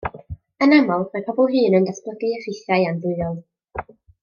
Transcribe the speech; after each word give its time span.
Yn 0.65 0.71
aml, 0.77 1.03
mae 1.11 1.25
pobl 1.27 1.51
hŷn 1.57 1.77
yn 1.81 1.87
datblygu 1.91 2.33
effeithiau 2.39 2.89
andwyol. 2.95 3.39